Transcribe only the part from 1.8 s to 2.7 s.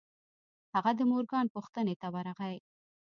ته ورغی.